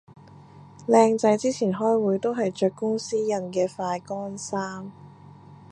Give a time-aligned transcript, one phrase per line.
[0.87, 4.91] 靚仔之前開會都係着公司印嘅快乾衫